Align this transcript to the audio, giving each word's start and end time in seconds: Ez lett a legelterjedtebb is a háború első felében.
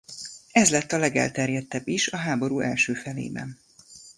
Ez 0.51 0.69
lett 0.71 0.91
a 0.91 0.97
legelterjedtebb 0.97 1.87
is 1.87 2.07
a 2.07 2.17
háború 2.17 2.59
első 2.59 2.93
felében. 2.93 3.57